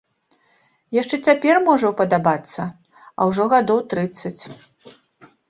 Яшчэ 1.01 1.19
цяпер 1.27 1.59
можа 1.67 1.91
ўпадабацца, 1.91 2.61
а 3.19 3.29
ўжо 3.33 3.43
гадоў 3.53 3.79
трыццаць. 3.95 4.35